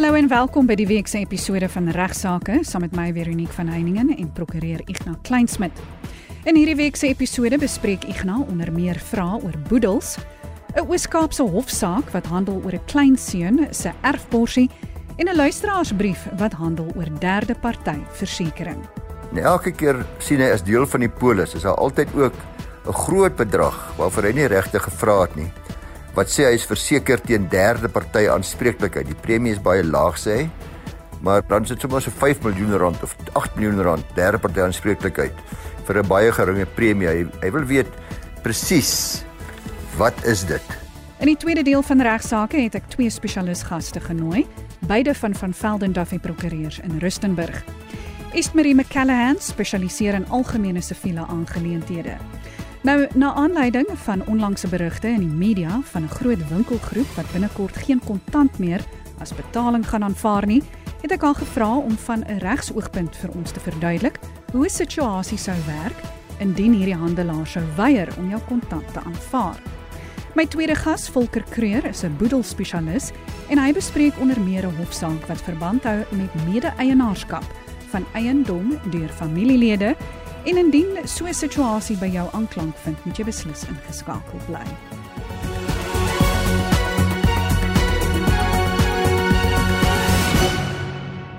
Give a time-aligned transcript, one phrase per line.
[0.00, 3.68] Hallo en welkom by die week se episode van Regsake saam met my Veronique van
[3.68, 5.82] Heiningen en prokureur Ignas Kleinsmid.
[6.48, 10.14] In hierdie week se episode bespreek Ignas onder meer vrae oor boedels,
[10.72, 14.70] 'n Oos-Kaapse hofsaak wat handel oor 'n klein seun se erfborsie
[15.18, 18.88] en 'n luisteraarsbrief wat handel oor derde party versekerings.
[19.32, 22.34] Nou elke keer sien hy as deel van die polis is daar altyd ook
[22.88, 25.52] 'n groot bedrag waarvoor hy nie regtig gevra het nie
[26.14, 29.06] wat sê hy is verseker teen derde party aanspreeklikheid.
[29.06, 30.50] Die premie is baie laag sê hy.
[31.20, 34.62] Maar dan is dit sommer so 5 miljoen rand of 8 miljoen rand derde party
[34.64, 35.36] aanspreeklikheid
[35.86, 37.08] vir 'n baie geringe premie.
[37.08, 37.90] Hy, hy wil weet
[38.42, 39.24] presies
[39.98, 40.62] wat is dit?
[41.20, 44.46] In die tweede deel van regsaake het ek twee spesialisgaste genooi,
[44.88, 47.64] beide van van Velden Duffy Prokureurs in Rustenburg.
[48.32, 52.16] Estmarie McCallahan spesialiseer in algemene siviele aangeleenthede.
[52.80, 57.76] Nou na aanleiding van onlangse berigte in die media van 'n groot winkelgroep wat binnekort
[57.76, 58.80] geen kontant meer
[59.18, 60.62] as betaling gaan aanvaar nie,
[61.02, 64.18] het ek haar gevra om van 'n regsoogpunt vir ons te verduidelik
[64.52, 66.00] hoe 'n situasie sou werk
[66.38, 69.60] indien hierdie handelaar sou weier om jou kontant te aanvaar.
[70.34, 73.12] My tweede gas, Volker Kreur, is 'n boedelspesialis
[73.48, 77.44] en hy bespreek onder meer 'n hofsaak wat verband hou met mede-eienaarskap
[77.90, 79.96] van eiendom deur familielede
[80.44, 84.64] En indien so 'n situasie by jou aanklank vind, moet jy beslis ingeskakel bly.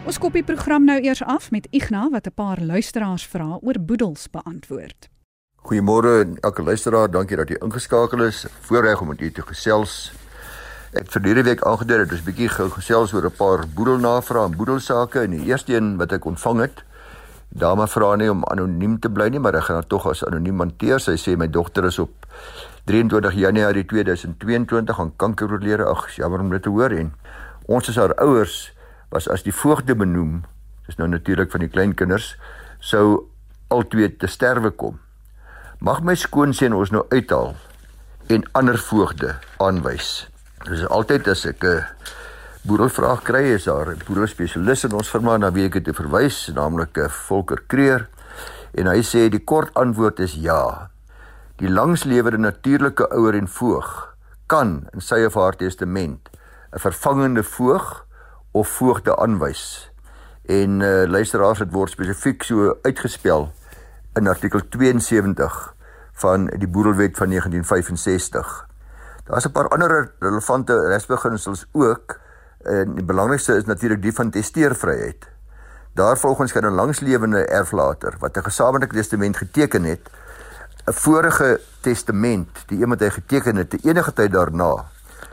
[0.05, 3.79] Ons skop die program nou eers af met Ignas wat 'n paar luisteraars vra oor
[3.79, 5.09] boedels beantwoord.
[5.55, 8.45] Goeiemôre aan elke luisteraar, dankie dat jy ingeskakel is.
[8.61, 10.13] Voorreg om met u te gesels.
[10.91, 15.19] Ek het verlede week aangedui dat ons bietjie gesels oor 'n paar boedelnavrae en boedelsake
[15.19, 16.83] en die eerste een wat ek ontvang het
[17.51, 20.61] Dame vra nie om anoniem te bly nie, maar ek gaan haar tog as anoniem
[20.63, 21.01] hanteer.
[21.03, 22.27] Sy sê my dogter is op
[22.87, 25.87] 23 Januarie 2022 aan kanker oorlede.
[25.91, 27.11] Ag, jammer om dit te hoor en
[27.67, 28.71] ons as haar ouers
[29.11, 30.45] was as die voogde benoem.
[30.87, 32.37] Dis nou natuurlik van die kleinkinders
[32.79, 33.27] sou
[33.71, 34.99] al twee te sterwe kom.
[35.83, 37.55] Mag my skoonseun ons nou uithaal
[38.31, 40.29] en ander voogde aanwys.
[40.69, 41.83] Dis altyd as ek 'n uh,
[42.61, 46.97] boedelvraag kry is daar 'n boedelspesialis in ons firma na wie ek dit verwys, naamlik
[46.97, 48.09] 'n Volker Kreer.
[48.73, 50.89] En hy sê die kort antwoord is ja.
[51.55, 54.15] Die langslewende natuurlike ouer en voog
[54.47, 56.29] kan in sy of haar testament
[56.71, 58.05] 'n vervangende voog
[58.51, 59.91] of voogde aanwys.
[60.45, 63.51] En uh, luisteraars het word spesifiek so uitgespel
[64.13, 65.73] in artikel 72
[66.13, 68.67] van die Boedelwet van 1965.
[69.25, 72.20] Daar's 'n paar ander relevante regsbeginsels ook
[72.63, 75.29] En die belangrikste is natuurlik die van testeervryheid.
[75.93, 80.09] Daarvolgens kan 'n langslewende erflater wat 'n gesamentlike testament geteken het,
[80.85, 84.85] 'n vorige testament, die iemand hy geteken het, te enige tyd daarna,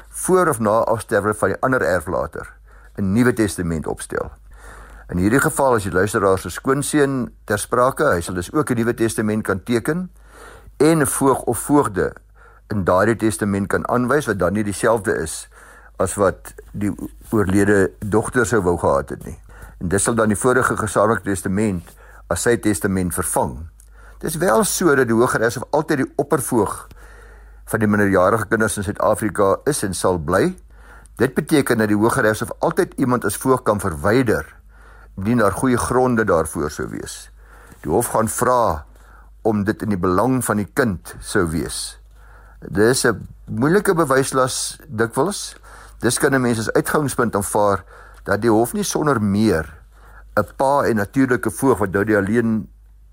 [0.09, 2.53] voor of na afsterwe van die ander erflater,
[2.97, 4.31] 'n nuwe testament opstel.
[5.09, 8.75] In hierdie geval as die luisteraar se skoonseun ter sprake, hy sal dus ook 'n
[8.75, 10.11] nuwe testament kan teken
[10.77, 12.12] en 'n voog of voogde
[12.69, 15.49] in daardie testament kan aanwys wat dan nie dieselfde is
[15.98, 16.91] as wat die
[17.31, 19.38] oorlede dogter sou wou gehad het nie.
[19.78, 21.91] En dis sal dan die vorige gesamentlike testament
[22.28, 23.59] as sy testament vervang.
[24.22, 26.88] Dis wel so dat die Hooggeregs of altyd die oppervoog
[27.69, 30.56] van die minderjarige kinders in Suid-Afrika is en sal bly.
[31.19, 34.47] Dit beteken dat die Hooggeregs of altyd iemand as voog kan verwyder
[35.19, 37.26] indien daar goeie gronde daarvoor sou wees.
[37.82, 38.84] Die hof gaan vra
[39.42, 41.98] om dit in die belang van die kind sou wees.
[42.60, 45.56] Dis 'n moeilike bewyslas dikwels.
[46.00, 47.84] Dis kan 'n mens as uitgangspunt aanvaar
[48.25, 49.66] dat die hof nie sonder meer
[50.36, 52.69] 'n pa en natuurlike voog wat nou die alleen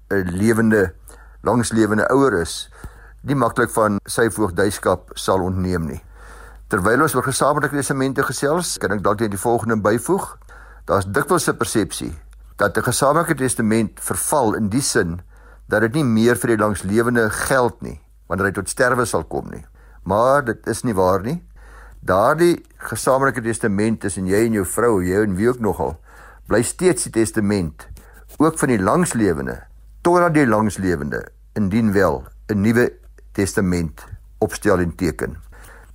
[0.10, 0.94] 'n lewende
[1.42, 2.70] langslewende ouer is,
[3.22, 6.04] nie maklik van sy voogdyskap sal ontneem nie.
[6.68, 10.38] Terwyl ons oor gesamentlike testamente gesels, kan ek dalk net die volgende byvoeg.
[10.86, 12.14] Daar's dikwels 'n persepsie
[12.58, 15.22] dat 'n gesamentlike testament verval in die sin
[15.68, 19.50] dat dit nie meer vir die langslewende geld nie wanneer hy tot sterwe sal kom
[19.50, 19.66] nie.
[20.04, 21.44] Maar dit is nie waar nie.
[22.06, 25.96] Daardie gesamentlike testament tussen jy en jou vrou, jy en wie ook nogal,
[26.46, 27.88] bly steeds die testament
[28.38, 29.56] ook van die langslewende
[30.06, 31.24] totdat die langslewende
[31.58, 32.22] indien wel
[32.54, 32.92] 'n nuwe
[33.34, 34.06] testament
[34.38, 35.38] opstel en teken.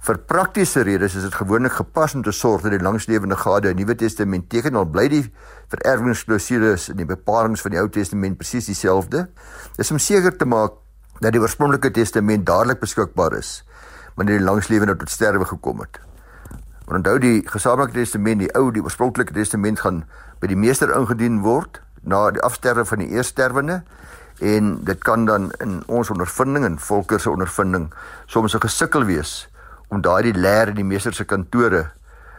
[0.01, 3.77] Vir praktiese redes is dit gewoonlik gepas om te sorg dat die langslewende gade 'n
[3.77, 5.33] nuwe testament teken al bly die
[5.69, 9.29] vererwingsklausules en die bepalinge van die Ou Testament presies dieselfde.
[9.77, 10.73] Dis om seker te maak
[11.21, 13.63] dat die oorspronklike testament dadelik beskikbaar is
[14.21, 15.97] wanneer die langslewende tot sterwe gekom het.
[16.85, 20.03] Maar onthou die gesamentlike testament, die ou, die oorspronklike testament gaan
[20.43, 23.81] by die meester ingedien word na die afsterwe van die eersterwende
[24.45, 27.89] en dit kan dan in ons ondervinding en volker se ondervinding
[28.27, 29.49] soms 'n gesukkel wees
[29.89, 31.91] om daardie leer in die meester se kantore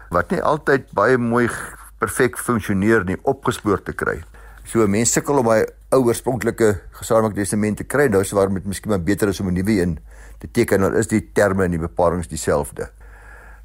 [0.09, 1.49] wat nie altyd baie mooi
[1.97, 4.23] perfek funksioneer nie opgespoor te kry.
[4.65, 8.65] So mense sukkel om by ou oorspronklike gesamentlike testament te kry, nou is waar met
[8.65, 9.99] miskien maar beter is om 'n nuwe een
[10.41, 12.89] te teken, dan is die terme en die bepalinge dieselfde.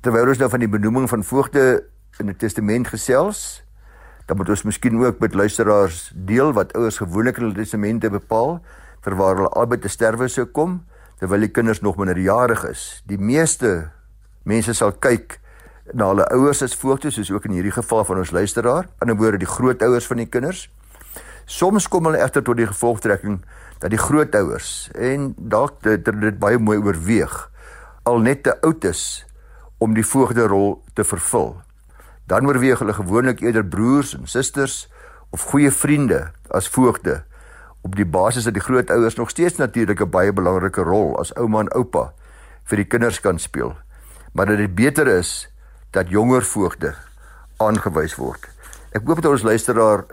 [0.05, 1.85] Terwyl ons nou van die benoeming van voogde
[2.21, 3.63] in 'n testament gesels,
[4.27, 8.61] dan moet ons miskien ook met luisteraars deel wat ouers gewoonlik hulle testamente bepaal
[9.01, 10.81] terwyl hulle albei te sterwe sou kom
[11.21, 13.03] terwyl die kinders nog minderjarig is.
[13.07, 13.91] Die meeste
[14.43, 15.39] mense sal kyk
[15.95, 19.17] na hulle ouers as voogte soos ook in hierdie geval van ons luisteraar, aan die
[19.17, 20.67] woorde die grootouers van die kinders.
[21.47, 23.39] Soms kom hulle egter tot die gevolgtrekking
[23.79, 27.37] dat die grootouers en dalk dit, dit baie mooi oorweeg
[28.07, 29.27] al net te oud is
[29.79, 31.57] om die voogde rol te vervul.
[32.27, 34.87] Dan oorweeg hulle gewoonlik eerder broers en susters
[35.35, 37.25] of goeie vriende as voogde
[37.87, 41.61] op die basis dat die grootouers nog steeds natuurlik 'n baie belangrike rol as ouma
[41.61, 42.13] en oupa
[42.65, 43.77] vir die kinders kan speel.
[44.33, 45.49] Maar dit beter is
[45.91, 46.95] dat jonger voogde
[47.57, 48.49] aangewys word.
[48.93, 50.05] Ek hoop dat ons luisteraar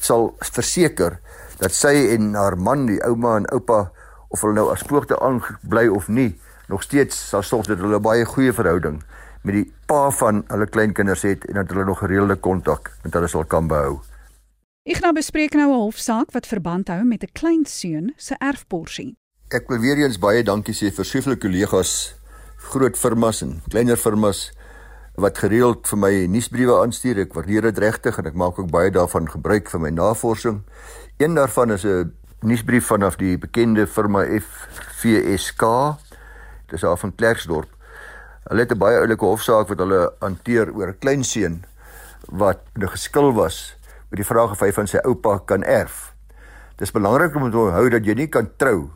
[0.00, 1.20] sal verseker
[1.58, 3.90] dat sy en haar man, die ouma en oupa
[4.28, 6.34] of hulle nou as voogte aangebly of nie,
[6.68, 9.02] nog steeds sal sorg dat hulle baie goeie verhouding
[9.46, 13.28] met die pa van hulle kleinkinders het en dat hulle nog gereelde kontak met hulle
[13.30, 14.00] sal kan behou.
[14.86, 19.16] Ek nou bespreek nou 'n hofsaak wat verband hou met 'n kleinseun se erfporsie.
[19.50, 22.14] Ek wil weer eens baie dankie sê vir soveel kollegas,
[22.56, 24.52] groot firmas en kleiner firmas
[25.16, 27.22] wat gereeld vir my nuusbriewe aanstuur.
[27.24, 30.60] Ek waardeer dit regtig en ek maak ook baie daarvan gebruik vir my navorsing.
[31.16, 35.62] Een daarvan is 'n nuusbrief vanaf die bekende firma FVSK.
[36.66, 37.68] Dit is af van Klerksdorp.
[38.48, 41.64] Hulle het 'n baie oulike hofsaak wat hulle hanteer oor 'n klein seun
[42.30, 43.76] wat nou geskil was
[44.10, 46.14] oor die vraag of hy van sy oupa kan erf.
[46.76, 48.90] Dis belangrik om te onthou dat jy nie kan trou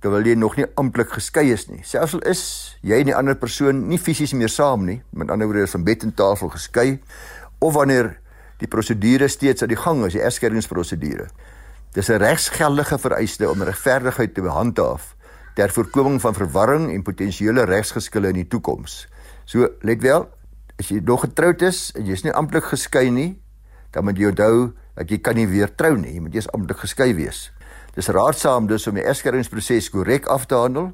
[0.00, 1.82] terwyl jy nog nie amptelik geskei is nie.
[1.84, 2.42] Selfs al is
[2.82, 5.84] jy en die ander persoon nie fisies meer saam nie, met ander woorde is van
[5.84, 6.98] bed en tafel geskei
[7.64, 8.16] of wanneer
[8.60, 11.28] die prosedure steeds aan die gang is, die egskeidingsprosedure.
[11.92, 15.16] Dis 'n regsgeldige vereiste om regverdigheid te behandhaaf
[15.54, 19.08] ter voorkoming van verwarring en potensiële regsgeskille in die toekoms.
[19.44, 20.28] So let wel,
[20.78, 23.40] as jy nog getroud is en jy's nie amptelik geskei nie,
[23.90, 26.82] dan moet jy onthou dat jy kan nie weer trou nie, jy moet eers amptelik
[26.84, 27.50] geskei wees.
[27.96, 30.90] Dis raadsaam dus om die egskeringsproses korrek af te handel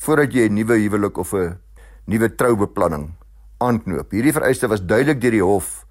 [0.00, 1.58] voordat jy 'n nuwe huwelik of 'n
[2.06, 3.12] nuwe troubeplanning
[3.58, 4.10] aanknoop.
[4.10, 5.84] Hierdie vereiste was duidelik deur die hof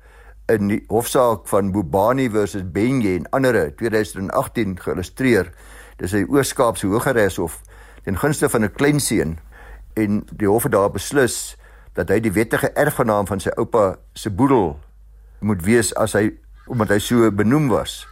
[0.50, 5.54] in die hofsaak van Bobani versus Benje en ander 2018 geillustreer.
[5.98, 7.62] Dis 'n Oos-Kaapse Hooggeregshof
[8.04, 9.38] ten gunste van 'n kleinseun
[9.94, 11.58] en die hof het daar beslis
[11.94, 14.80] dat hy die wettige erfgenaam van sy oupa se boedel
[15.40, 16.34] moet wees as hy
[16.66, 18.08] omdat hy so benoem was.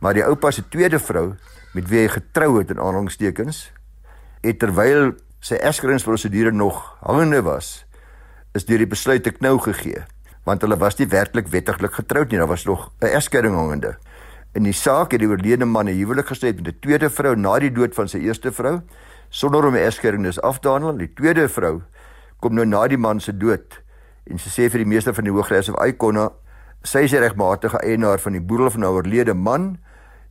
[0.00, 1.34] Maar die oupa se tweede vrou
[1.76, 3.66] met wie hy getrou het in aanhalingstekens
[4.42, 5.12] het terwyl
[5.44, 7.84] sy egskeringsprosedure nog hangende was
[8.56, 10.06] is deur die besluit te knou gegee
[10.46, 13.98] want hulle was nie werklik wettiglik getroud nie daar was nog 'n egskeiding hangende.
[14.54, 17.58] In die saak het die oorlede man 'n huwelik gesluit met 'n tweede vrou na
[17.58, 18.80] die dood van sy eerste vrou
[19.28, 20.96] sonder om 'n egskeiding dus af te handel.
[20.96, 21.82] Die tweede vrou
[22.40, 23.82] kom nou na die man se dood
[24.24, 26.30] en sy sê vir die meester van die Hooggeregs of Icona
[26.82, 29.78] sy is die regmatige eienaar van die boedel van 'n oorlede man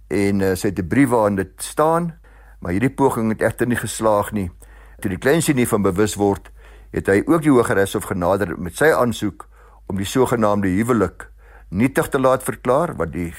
[0.07, 2.13] en uh, sy het 'n brief waarin dit staan,
[2.59, 4.51] maar hierdie poging het egter nie geslaag nie.
[4.99, 6.51] Toe die kleinseun nie van bewus word,
[6.91, 9.47] het hy ook die Hooggeregshof genader met sy aansoek
[9.85, 11.29] om die sogenaamde huwelik
[11.69, 13.33] nietig te laat verklaar wat die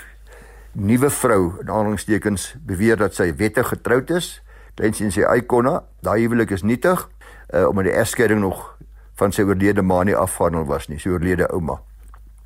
[0.72, 4.42] nuwe vrou in aanhalingstekens beweer dat sy wettig getroud is.
[4.74, 7.08] Kleinseun sê Icona, daai huwelik is nietig
[7.54, 8.76] uh, omdat die egskeiding nog
[9.16, 11.80] van sy oorlede ma nie afhandel was nie, sy oorlede ouma.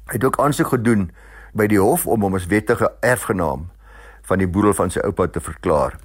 [0.07, 1.11] Hy het ook aansoek gedoen
[1.55, 3.67] by die hof om hom as wettige erfgenaam
[4.31, 5.97] van die boedel van sy oupa te verklaar.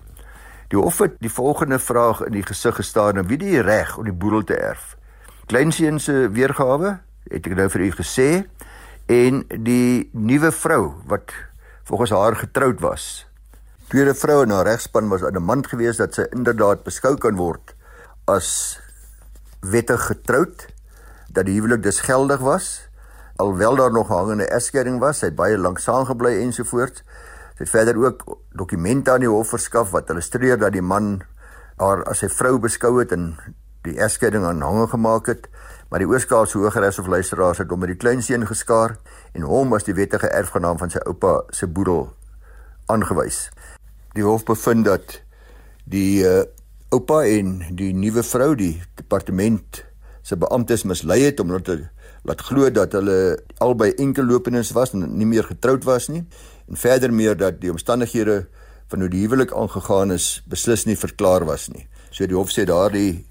[0.73, 4.03] Die hof het die volgende vraag in die gesig gestaar: "Wie het die reg om
[4.09, 4.95] die boedel te erf?"
[5.45, 6.97] Kleinseun se weergawe
[7.29, 8.29] het ek nou vir u gesê
[9.05, 11.33] en die nuwe vrou wat
[11.83, 13.27] volgens haar getroud was.
[13.87, 17.75] Tweede vrou in haar regspan was 'n man gewees dat sy inderdaad beskou kan word
[18.25, 18.79] as
[19.61, 20.65] wettig getroud
[21.29, 22.89] dat die huwelik dus geldig was
[23.35, 27.03] alhoewel daar nog hangende egskeiding was, het baie lank saamgebly ensovoorts.
[27.55, 31.21] Sy het verder ook dokumente aan die hof verskaf wat illustreer dat die man
[31.79, 33.29] haar as sy vrou beskou het en
[33.85, 35.47] die egskeiding aanhange gemaak het,
[35.87, 38.97] maar die Oos-Kaapse Hooggeregs of luisteraars het hom met die kleinseun geskaar
[39.37, 42.09] en hom as die wettige erfgenaam van sy oupa se boedel
[42.91, 43.45] aangewys.
[44.17, 45.19] Die hof bevind dat
[45.85, 46.41] die uh,
[46.91, 49.85] oupa en die nuwe vrou die departement
[50.25, 51.85] se beamptes mislei het om hulle
[52.25, 56.23] laat glo dat hulle albei enkellopendes was en nie meer getroud was nie
[56.69, 58.47] en verder meer dat die omstandighede
[58.87, 61.87] van hoe die huwelik aangegaan is beslis nie verklaar was nie.
[62.09, 63.25] So die hof sê daardie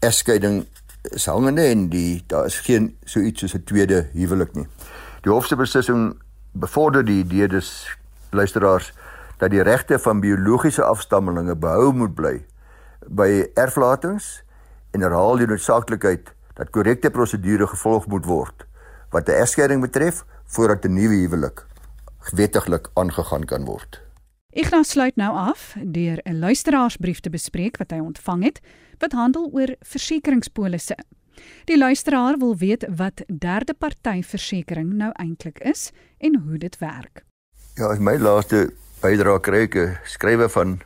[0.00, 0.66] egskeiding
[1.10, 4.66] is hangende en die daar is geen so iets soos 'n tweede huwelik nie.
[5.22, 6.20] Die hof se beslissing
[6.52, 7.96] bevorder die idee dus
[8.30, 8.92] luisteraars
[9.38, 12.44] dat die regte van biologiese afstammelinge behou moet bly
[13.08, 14.42] by erflatings
[14.90, 18.66] en herhaal die noodsaaklikheid dat korrekte prosedure gevolg moet word
[19.10, 21.64] wat 'n egskeiding betref voordat 'n nuwe huwelik
[22.30, 24.00] wettiglik aangegaan kan word.
[24.52, 28.60] Ignas sluit nou af deur 'n luisteraarsbrief te bespreek wat hy ontvang het
[28.98, 30.96] wat handel oor versekeringspolisse.
[31.64, 37.24] Die luisteraar wil weet wat derde party versekering nou eintlik is en hoe dit werk.
[37.74, 40.82] Ja, as my laaste bydrae kry ek 'n skrywe van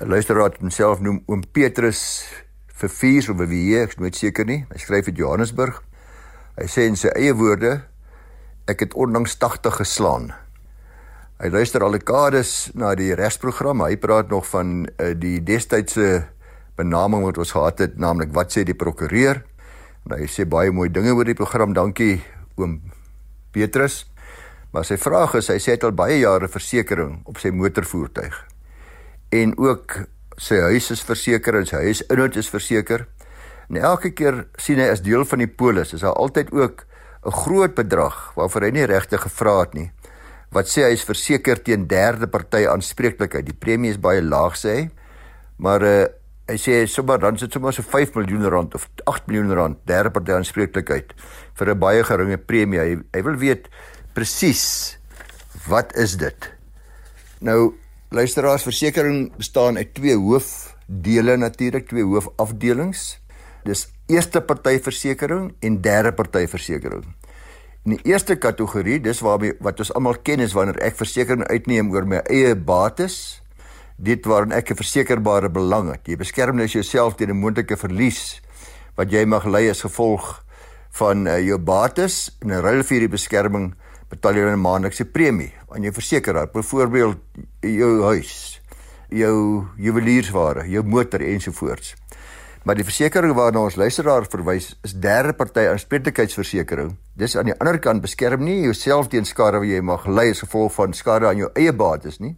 [0.00, 2.24] 'n luisteraar wat homself noem oom Petrus
[2.66, 4.64] vir vier of wie ek weet seker nie.
[4.72, 5.82] Hy skryf uit Johannesburg.
[6.56, 7.82] Hy sê in sy eie woorde
[8.70, 10.30] ek het onlangs 80 geslaan.
[11.40, 13.82] Hy luister al dekades na die regsprogram.
[13.86, 16.26] Hy praat nog van uh, die destydse
[16.76, 19.42] benaming wat ons gehad het, naamlik wat sê die prokureur?
[20.06, 21.72] En hy sê baie mooi dinge oor die program.
[21.76, 22.20] Dankie
[22.60, 22.78] oom
[23.56, 24.04] Petrus.
[24.70, 28.36] Maar sy vraag is, hy sê hy het al baie jare versekerings op sy motorvoertuig.
[29.34, 29.96] En ook
[30.40, 33.08] sy huis is verseker en sy huisinhoud is verseker.
[33.70, 36.84] En elke keer sien hy as deel van die polis, is daar altyd ook
[37.24, 39.90] 'n groot bedrag waarvoor hy nie regtig gevra het nie.
[40.50, 43.46] Wat sê hy is verseker teen derde party aanspreeklikheid.
[43.46, 44.88] Die premie is baie laag sê hy.
[45.58, 46.06] Maar uh,
[46.48, 50.10] hy sê sommer dan sit sommer so 5 miljoen rand of 8 miljoen rand derde
[50.10, 51.12] party aanspreeklikheid
[51.54, 52.80] vir 'n baie geringe premie.
[52.80, 53.68] Hy, hy wil weet
[54.14, 54.96] presies
[55.68, 56.50] wat is dit?
[57.40, 57.74] Nou
[58.10, 63.20] luisteraars versekerings bestaan uit twee hoofdele natuurlik, twee hoofafdelings.
[63.64, 67.06] Dis eerste party versekerings en derde party versekerings.
[67.86, 71.88] In die eerste kategorie, dis waarmee wat ons almal ken is wanneer ek versekerings uitneem
[71.94, 73.40] oor my eie bates,
[73.96, 76.08] dit waarin ek 'n versekerbare belang het.
[76.08, 78.40] Jy beskerm net jouself teen 'n moontlike verlies
[78.96, 80.44] wat jy mag ly as gevolg
[80.90, 83.74] van uh, jou bates en 'n ruil vir die beskerming
[84.10, 87.18] betaal jy 'n maandelikse premie aan jou versekeraar, byvoorbeeld
[87.60, 88.60] jou huis,
[89.08, 91.94] jou juweliersware, jou motor ensovoorts.
[92.60, 96.90] Maar die versekering waarna ons luisteraar verwys is derde party aanspreeklikheidsversekering.
[97.16, 100.42] Dis aan die ander kant beskerm nie jouself teen skade wat jy mag ly as
[100.44, 102.34] gevolg van skade aan jou eie bates nie,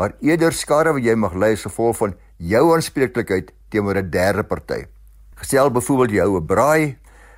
[0.00, 4.44] maar eerder skade wat jy mag ly as gevolg van jou aanspreeklikheid teenoor 'n derde
[4.48, 4.86] party.
[5.36, 6.96] Gestel byvoorbeeld jy hou 'n braai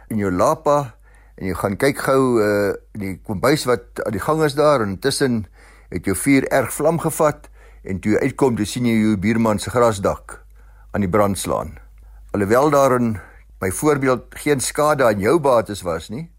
[0.09, 0.95] in jou lapa
[1.37, 4.81] en jy gaan kyk gou uh in die kombuis wat aan die gang is daar
[4.81, 5.47] en intussen
[5.91, 7.51] het jou vuur erg vlam gevat
[7.83, 10.45] en toe jy uitkom toe sien jy jou buurman se grasdak
[10.93, 11.82] aan die brand slaan.
[12.33, 13.19] Alhoewel daar in
[13.61, 16.31] my voorbeeld geen skade aan jou bates was nie,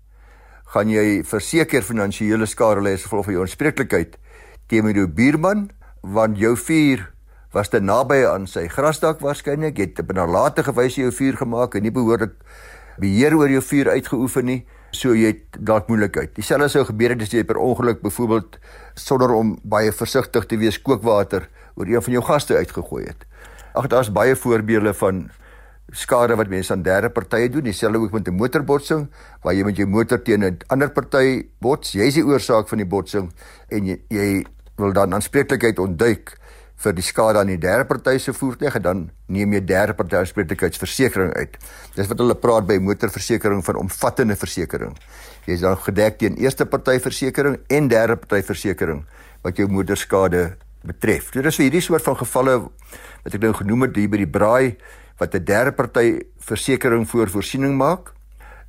[0.74, 4.16] gaan jy verseker finansiële skade lê as gevolg van jou aanspreeklikheid
[4.74, 5.68] teenoor jou buurman
[6.16, 7.04] want jou vuur
[7.54, 11.76] was te naby aan sy grasdak waarskynlik het op 'n nalatige wyse jou vuur gemaak
[11.76, 12.34] en nie behoorlik
[12.98, 16.36] beheer oor jou vuur uitgeoefen nie so jy het dalk moeilikheid.
[16.36, 18.58] Dieselfde sou gebeur het as jy per ongeluk byvoorbeeld
[18.96, 23.26] sonder om baie versigtig te wees kookwater oor een van jou gaste uitgegooi het.
[23.76, 25.30] Ag daar's baie voorbeelde van
[25.94, 29.08] skade wat mense aan derde partye doen, dieselfde ook met 'n motorbotsing
[29.44, 32.78] waar jy met jou motor teen 'n ander party bots, jy is die oorsaak van
[32.78, 33.32] die botsing
[33.70, 34.46] en jy, jy
[34.78, 36.38] wil dan aanspreeklikheid ontduik
[36.84, 40.16] vir die skade aan die derde party se voertuig en dan neem jy derde party
[40.16, 41.58] aanspreeklikheidsversekering uit.
[41.96, 44.98] Dis wat hulle praat by motorversekering van omvattende versekering.
[45.46, 49.06] Jy is dan gedek teen eerste party versekering en derde party versekering
[49.44, 51.32] wat jou motorskade betref.
[51.32, 52.60] Dit is vir hierdie soort van gevalle
[53.24, 54.76] wat ek nou genoem het hier by die braai
[55.18, 58.14] wat 'n derde party versekering voor voorsiening maak.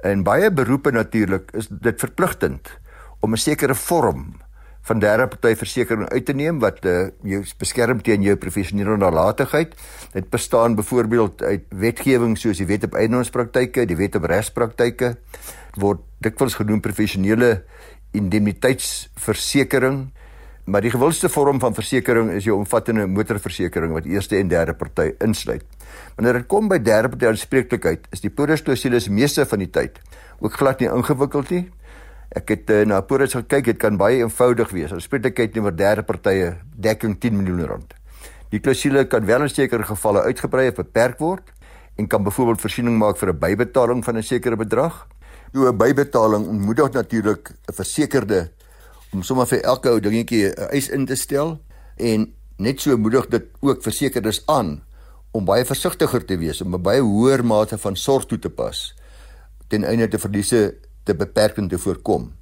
[0.02, 2.78] In baie beroepe natuurlik is dit verpligtend
[3.20, 4.36] om 'n sekere vorm
[4.84, 9.72] van derde party versekerings uit te neem wat uh, jou beskerm teen jou professionele nalatigheid.
[10.12, 15.16] Dit bestaan byvoorbeeld uit wetgewing soos die Wet op Eiendomspraktyke, die Wet op Regspraktyke
[15.80, 17.64] word dikwels genoem professionele
[18.14, 20.12] indemniteitsversekering.
[20.64, 25.10] Maar die gewildste vorm van versekering is jou omvattende motorversekering wat eerste en derde party
[25.24, 25.64] insluit.
[26.16, 30.00] Wanneer dit kom by derde party aanspreeklikheid, is die polisklausules meeste van die tyd
[30.40, 31.64] ook glad nie ingewikkeld nie.
[32.34, 34.92] Ek het uh, na Poorits gekyk, dit kan baie eenvoudig wees.
[34.92, 37.94] Ons spreek net oor derde partye dekking 10 miljoen rand.
[38.50, 41.50] Die klousule kan wel in sekere gevalle uitgebrei of beperk word
[41.98, 45.06] en kan byvoorbeeld voorsiening maak vir 'n bybetaling van 'n sekere bedrag.
[45.52, 48.50] Nou 'n bybetaling ontmoedig natuurlik 'n versekerde
[49.12, 51.60] om sommer vir elke ou dingetjie 'n eis in te stel
[51.96, 54.82] en net so moedig dit ook versekerdes aan
[55.34, 58.94] om baie versigtiger te wees om 'n baie hoër mate van sorg toe te pas
[59.68, 60.74] ten einde te verliese
[61.04, 62.32] te beperk en te voorkom.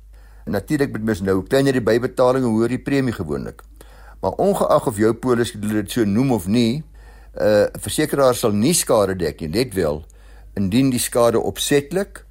[0.44, 3.62] Natuurlik met mens nou kleiner die bybetaling en hoër die premie gewoonlik.
[4.20, 6.82] Maar ongeag of jou polis dit so noem of nie,
[7.32, 10.04] 'n uh, versekeraar sal nie skade dek nie, net wel
[10.54, 12.26] indien die skade opsetlik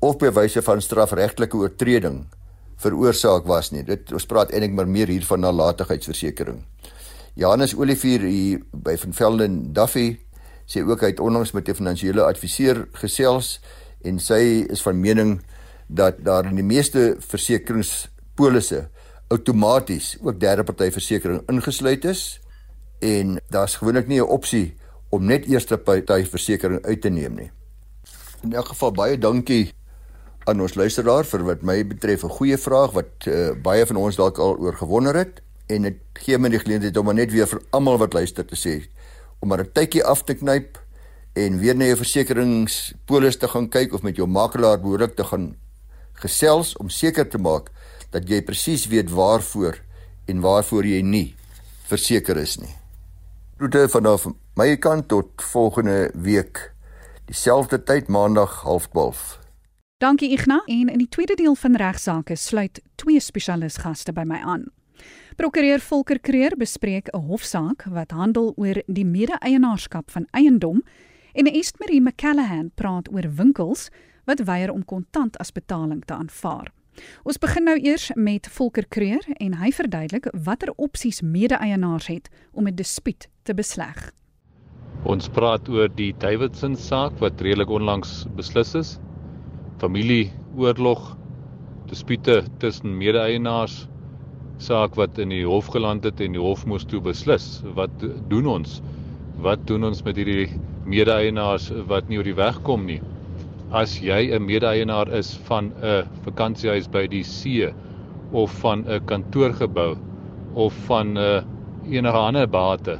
[0.00, 2.26] of by wyse van strafregtelike oortreding
[2.76, 3.82] veroorsaak was nie.
[3.82, 6.64] Dit ons praat eintlik maar meer hier van nalatigheidsversekering.
[7.34, 10.18] Janus Olivier hier by Van Velden Duffy
[10.68, 13.60] sê ook hy het onlangs met 'n finansiële adviseur gesels
[14.04, 15.40] en sy is van mening
[15.88, 18.88] dat daar in die meeste versekeringspolisse
[19.28, 22.40] outomaties ook derde party versekerings ingesluit is
[23.00, 24.74] en daar's gewoonlik nie 'n opsie
[25.08, 27.50] om net eerste party versekerings uit te neem nie.
[28.42, 29.72] In elk geval baie dankie
[30.44, 34.16] aan ons luisteraar vir wat my betref 'n goeie vraag wat uh, baie van ons
[34.16, 37.62] dalk al oor gewonder het en dit gee my die geleentheid om net weer vir
[37.70, 38.82] almal wat luister te sê
[39.40, 40.78] om maar 'n tydjie af te knyp
[41.32, 45.56] en weer na jou versekeringspolis te gaan kyk of met jou makelaar behoorlik te gaan
[46.12, 47.70] gesels om seker te maak
[48.10, 49.78] dat jy presies weet waarvoor
[50.26, 51.34] en waarvoor jy nie
[51.88, 52.74] verseker is nie.
[53.56, 54.26] Groete vanaf
[54.56, 56.72] my kant tot volgende week
[57.26, 59.40] dieselfde tyd maandag 12:30.
[59.98, 64.66] Dankie Ignas en in die tweede deel van regsaake sluit twee spesialisgaste by my aan.
[65.36, 70.82] Prokureur Volker Kreer bespreek 'n hofsaak wat handel oor die mede-eienaarskap van eiendom
[71.32, 73.88] en Estmarie McCallahan praat oor winkels
[74.26, 76.72] wat weier om kontant as betaling te aanvaar.
[77.24, 82.66] Ons begin nou eers met Volker Kreer en hy verduidelik watter opsies mede-eienaars het om
[82.66, 84.12] 'n dispuut te besleg.
[85.04, 88.98] Ons praat oor die Davidson saak wat redelik onlangs beslis is.
[89.78, 91.16] Familieoorlog,
[91.86, 93.88] dispute tussen mede-eienaars
[94.58, 97.62] saak wat in die hof geland het en die hof moes toe beslis.
[97.76, 97.90] Wat
[98.28, 98.80] doen ons?
[99.42, 100.50] Wat doen ons met hierdie
[100.84, 103.00] mede-eienaars wat nie oor die weg kom nie?
[103.72, 107.72] As jy 'n mede-eienaar is van 'n vakansiehuis by die see
[108.32, 109.96] of van 'n kantoorgebou
[110.54, 111.44] of van 'n
[111.88, 112.98] enige ander bate,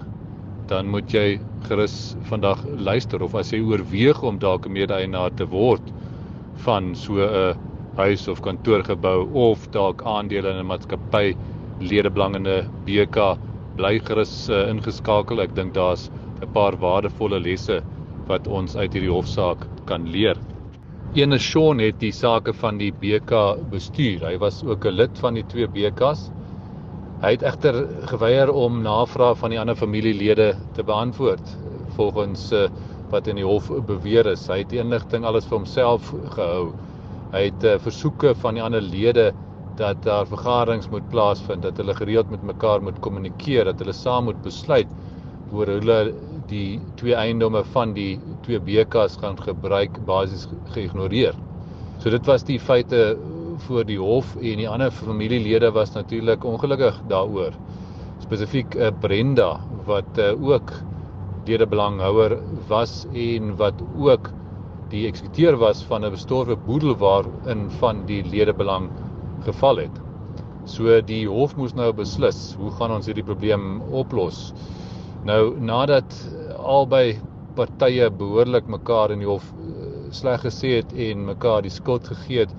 [0.66, 5.46] dan moet jy gerus vandag luister of as jy oorweeg om dalk 'n mede-eienaar te
[5.46, 5.82] word
[6.64, 7.56] van so 'n
[7.96, 11.34] huis of kantoorgebou of dalk aandele in 'n maatskappy
[11.80, 13.36] ledebelangende BK
[13.76, 15.40] bly gerus uh, ingeskakel.
[15.40, 17.82] Ek dink daar's 'n paar waardevolle lesse
[18.28, 20.38] wat ons uit hierdie hofsaak kan leer.
[21.14, 24.22] Ene Shaun het die sake van die BK bestuur.
[24.24, 26.30] Hy was ook 'n lid van die twee BKs.
[27.22, 31.56] Hy het egter geweier om navrae van die ander familielede te beantwoord
[31.96, 32.68] volgens uh,
[33.10, 34.48] wat in die hof beweer is.
[34.48, 36.72] Hy het inligting alles vir homself gehou.
[37.32, 39.30] Hy het uh, versoeke van die ander lede
[39.78, 44.28] dat daar vergaderings moet plaasvind, dat hulle gereeld met mekaar moet kommunikeer, dat hulle saam
[44.28, 44.90] moet besluit
[45.52, 45.98] oor hoe hulle
[46.50, 51.36] die twee eiendomme van die twee BKs gaan gebruik basies geïgnoreer.
[52.02, 53.14] So dit was die feite
[53.66, 57.56] voor die hof en die ander familielede was natuurlik ongelukkig daaroor.
[58.24, 59.54] Spesifiek uh, Brenda
[59.86, 60.72] wat uh, ook
[61.46, 62.36] derde belanghouer
[62.68, 64.30] was en wat ook
[64.92, 68.90] die eksekuteur was van 'n bestorwe boedel waarin van die ledebelang
[69.44, 70.00] geval het.
[70.64, 74.52] So die hof moes nou beslis, hoe gaan ons hierdie probleem oplos?
[75.24, 76.14] Nou nadat
[76.58, 77.18] albei
[77.56, 82.44] partye behoorlik mekaar in die hof eh, sleg gesê het en mekaar die skuld gegee
[82.44, 82.54] het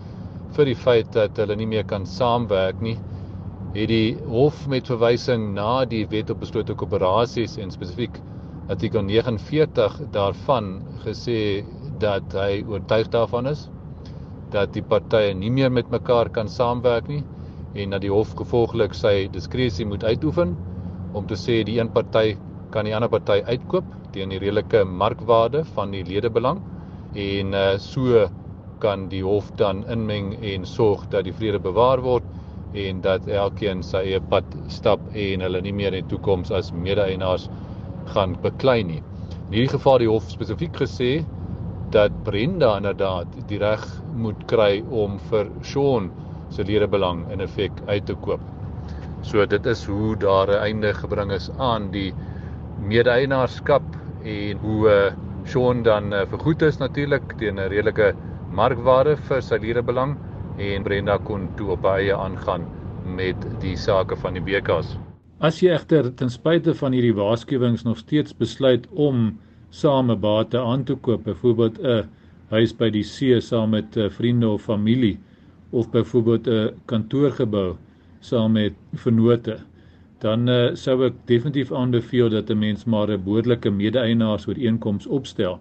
[0.57, 2.97] vir die feit dat hulle nie meer kan saamwerk nie,
[3.73, 8.19] het die hof met verwysing na die wet op beslote koöperasies en spesifiek
[8.69, 11.63] artikel 49 daarvan gesê
[12.03, 13.67] dat hy oortuig daarvan is
[14.53, 17.23] dat die partye nie meer met mekaar kan saamwerk nie
[17.79, 20.53] en dat die hof gevolglik sy diskresie moet uitoefen
[21.17, 22.35] om te sê die een party
[22.73, 26.61] kan die ander party uitkoop teen die redelike markwaarde van die ledebelang
[27.17, 28.27] en uh, so
[28.83, 32.25] kan die hof dan inmeng en sorg dat die vrede bewaar word
[32.77, 36.71] en dat elkeen sy eie pad stap en hulle nie meer in die toekoms as
[36.73, 37.47] mede-eienaars
[38.13, 38.99] gaan beklei nie.
[39.47, 41.11] In hierdie geval die hof spesifiek gesê
[41.93, 43.83] dat Brenda inderdaad die reg
[44.17, 46.09] moet kry om vir Sean
[46.53, 48.41] se ledebelang in effek uit te koop.
[49.21, 52.13] So dit is hoe daar 'n einde gebring is aan die
[52.81, 53.83] mede-eienaarskap
[54.23, 55.13] en hoe uh,
[55.45, 58.13] Sean dan uh, vergoed is natuurlik teen 'n redelike
[58.51, 60.17] markwaarde vir sy ledebelang
[60.57, 62.65] en Brenda kon toe op eie aangaan
[63.05, 64.97] met die sake van die BKs.
[65.39, 69.39] As jy egter ten spyte van hierdie waarskuwings nog steeds besluit om
[69.73, 72.09] same bate aan te koop, byvoorbeeld 'n
[72.53, 75.17] huis by die see saam met uh, vriende of familie
[75.71, 77.75] of byvoorbeeld 'n kantoorgebou
[78.19, 79.57] saam met vennote,
[80.19, 85.59] dan uh, sou ek definitief aanbeveel dat 'n mens maar 'n behoorlike mede-eienaarsooreenkoms opstel.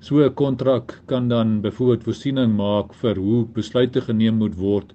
[0.00, 4.94] So 'n kontrak kan dan byvoorbeeld voorsiening maak vir hoe besluite geneem moet word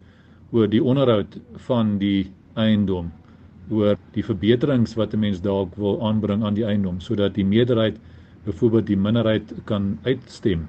[0.51, 3.11] oor die onderhoud van die eiendom,
[3.69, 7.97] oor die verbeterings wat 'n mens dalk wil aanbring aan die eiendom sodat die meerderheid
[8.45, 10.67] byvoorbeeld die minderheid kan uitstem.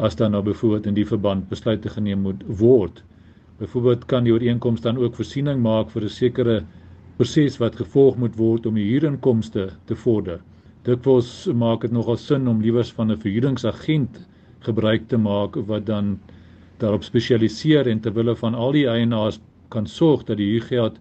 [0.00, 3.02] as dan nou byvoorbeeld in die verband besluite geneem moet word.
[3.58, 6.64] Byvoorbeeld kan die ooreenkoms dan ook voorsiening maak vir 'n sekere
[7.16, 10.40] proses wat gevolg moet word om die huurinkomste te vorder.
[10.84, 14.20] Dikwels maak dit nogal sin om liewers van 'n verhuuringsagent
[14.60, 16.18] gebruik te maak wat dan
[16.78, 20.98] daarop spesialiseer en terwyl hulle van al die eienaars kan sorg dat die huurgeld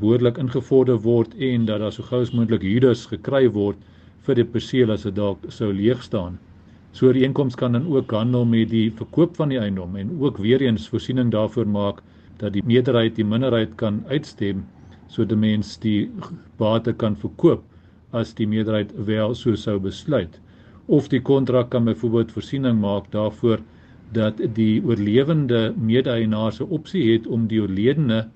[0.00, 3.76] behoorlik ingevorder word en dat daar so gou as moontlik huurders gekry word
[4.26, 6.38] vir die perseel as dit dalk sou leeg staan.
[6.92, 10.38] So die inkomste kan dan ook handel met die verkoop van die eiendom en ook
[10.44, 12.02] weer eens voorsiening daarvoor maak
[12.42, 14.64] dat die meerderheid die minderheid kan uitstem
[15.12, 16.10] sodat mens die
[16.60, 17.64] bate kan verkoop
[18.12, 20.38] as die meerderheid wel so sou besluit.
[20.86, 23.62] Of die kontrak kan byvoorbeeld voorsiening maak daarvoor
[24.12, 28.26] dat die oorlewende mede-eienaar se opsie het om die oorledene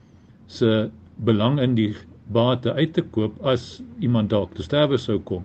[0.46, 0.88] se
[1.28, 1.90] belang in die
[2.32, 5.44] bate uit te koop as iemand dalk te sterwe sou kom.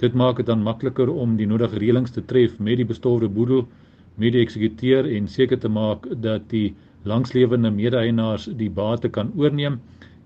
[0.00, 3.66] Dit maak dit dan makliker om die nodige reëlings te tref met die bestowerde boedel,
[4.16, 6.70] met die eksekuteur en seker te maak dat die
[7.08, 9.78] langslewende mede-eienaars die bate kan oorneem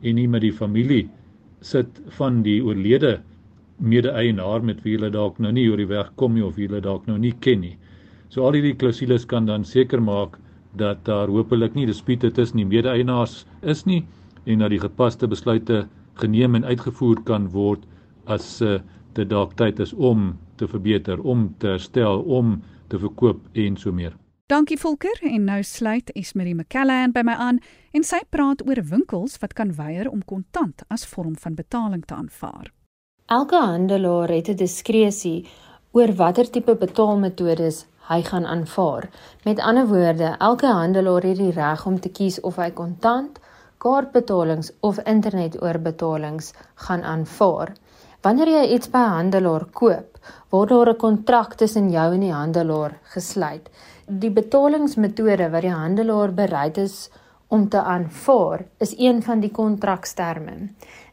[0.03, 1.05] en nie met die familie
[1.65, 3.17] sit van die oorlede
[3.79, 6.83] mede-eienaar met wie hulle dalk nou nie oor die weg kom nie of wie hulle
[6.85, 7.77] dalk nou nie ken nie.
[8.31, 10.39] So al hierdie klousules kan dan seker maak
[10.79, 14.03] dat daar hopelik nie dispute tussen die mede-eienaars is nie
[14.45, 15.85] en dat die gepaste besluite
[16.21, 17.87] geneem en uitgevoer kan word
[18.27, 18.79] as uh,
[19.15, 23.93] dit dalk tyd is om te verbeter, om te herstel, om te verkoop en so
[23.93, 24.17] meer.
[24.47, 27.59] Dankie Volker en nou sluit Esmerie McCallan by my aan
[27.97, 32.15] en sy praat oor winkels wat kan weier om kontant as vorm van betaling te
[32.15, 32.69] aanvaar.
[33.33, 35.47] Elke handelaar het 'n diskresie
[35.93, 39.09] oor watter tipe betaalmetodes hy gaan aanvaar.
[39.45, 43.41] Met ander woorde, elke handelaar het die reg om te kies of hy kontant
[43.79, 47.73] kaartbetalings of internetoorbetalings gaan aanvaar.
[48.25, 50.19] Wanneer jy iets by 'n handelaar koop,
[50.53, 53.69] word daar 'n kontrak tussen jou en die handelaar gesluit.
[54.09, 57.11] Die betalingsmetode wat die handelaar bereid is
[57.49, 60.55] om te aanvaar, is een van die kontraksterme.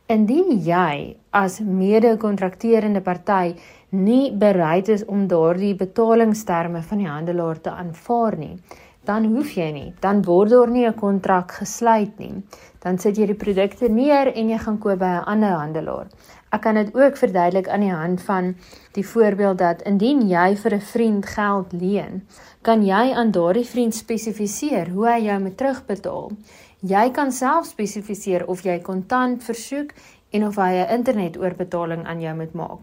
[0.08, 3.56] Indien jy as mede-kontrakterende party
[3.90, 8.58] nie bereid is om daardie betalingsterme van die handelaar te aanvaar nie,
[9.04, 12.44] dan hoef jy nie, dan word daar nie 'n kontrak gesluit nie.
[12.80, 16.08] Dan sit jy die produkte neer en jy gaan koop by 'n ander handelaar.
[16.52, 18.56] Ek kan dit ook verduidelik aan die hand van
[18.92, 22.28] die voorbeeld dat indien jy vir 'n vriend geld leen,
[22.62, 26.32] kan jy aan daardie vriend spesifiseer hoe hy jou moet terugbetaal.
[26.80, 29.94] Jy kan self spesifiseer of jy kontant versoek
[30.32, 32.80] en of hy 'n internetoorбetaling aan jou moet maak.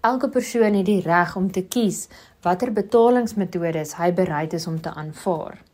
[0.00, 2.08] Elke persoon het die reg om te kies
[2.42, 5.71] watter betalingsmetodes hy bereid is om te aanvaar.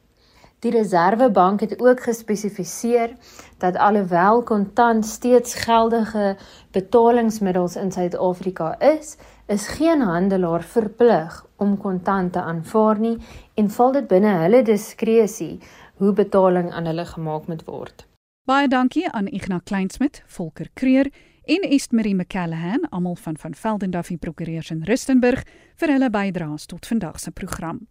[0.58, 3.12] Die Reserwebank het ook gespesifiseer
[3.58, 6.36] dat alhoewel kontant steeds geldige
[6.70, 9.16] betalingsmiddels in Suid-Afrika is,
[9.46, 13.16] is geen handelaar verplig om kontant te aanvaar nie
[13.54, 15.60] en val dit binne hulle diskresie
[16.02, 18.06] hoe betaling aan hulle gemaak moet word.
[18.48, 21.10] Baie dankie aan Ignas Kleinsmid, Volker Creer
[21.44, 25.44] en Estmarie McCallahan, almal van van Velden Duffy Prokureurs in Rustenburg
[25.76, 27.86] vir hulle bydraes tot vandag se program.